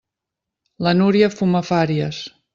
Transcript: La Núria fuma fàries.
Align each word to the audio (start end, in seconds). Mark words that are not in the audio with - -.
La 0.87 0.95
Núria 1.03 1.29
fuma 1.35 1.63
fàries. 1.69 2.25